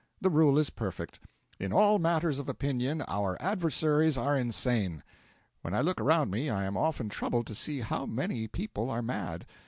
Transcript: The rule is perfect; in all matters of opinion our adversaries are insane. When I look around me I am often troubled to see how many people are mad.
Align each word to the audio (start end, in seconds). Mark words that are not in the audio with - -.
The 0.19 0.31
rule 0.31 0.57
is 0.57 0.71
perfect; 0.71 1.19
in 1.59 1.71
all 1.71 1.99
matters 1.99 2.39
of 2.39 2.49
opinion 2.49 3.03
our 3.07 3.37
adversaries 3.39 4.17
are 4.17 4.35
insane. 4.35 5.03
When 5.61 5.75
I 5.75 5.81
look 5.81 6.01
around 6.01 6.31
me 6.31 6.49
I 6.49 6.65
am 6.65 6.75
often 6.75 7.07
troubled 7.07 7.45
to 7.45 7.53
see 7.53 7.81
how 7.81 8.07
many 8.07 8.47
people 8.47 8.89
are 8.89 9.03
mad. 9.03 9.45